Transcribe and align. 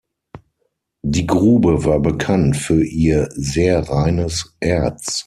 Die 1.03 1.27
Grube 1.27 1.85
war 1.85 1.99
bekannt 1.99 2.57
für 2.57 2.83
ihr 2.83 3.29
sehr 3.35 3.87
reines 3.87 4.57
Erz. 4.59 5.19